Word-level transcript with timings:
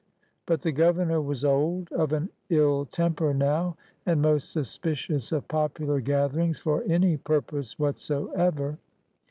But 0.47 0.61
the 0.61 0.71
Governor 0.71 1.21
was 1.21 1.45
old, 1.45 1.91
of 1.91 2.11
an 2.11 2.29
ill 2.49 2.85
temper 2.85 3.35
now, 3.35 3.77
and 4.03 4.19
most 4.19 4.51
suspicious 4.51 5.31
of 5.31 5.47
popular 5.47 6.01
gatherings 6.01 6.57
for 6.57 6.81
any 6.87 7.17
pur 7.17 7.41
pose 7.41 7.77
whatsoever. 7.77 8.79